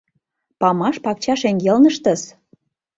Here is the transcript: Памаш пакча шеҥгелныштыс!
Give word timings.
Памаш 0.59 0.95
пакча 1.05 1.35
шеҥгелныштыс! 1.41 2.21